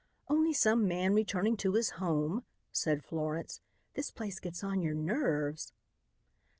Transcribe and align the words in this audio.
"Only 0.27 0.51
some 0.51 0.87
man 0.87 1.13
returning 1.13 1.55
to 1.57 1.73
his 1.73 1.91
home," 2.01 2.43
said 2.71 3.05
Florence. 3.05 3.61
"This 3.93 4.09
place 4.09 4.39
gets 4.39 4.63
on 4.63 4.81
your 4.81 4.95
nerves." 4.95 5.73